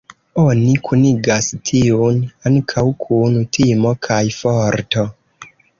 [0.43, 2.17] Oni kunigas tiun
[2.53, 5.11] ankaŭ kun timo kaj forto.